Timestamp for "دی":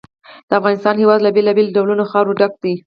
2.63-2.73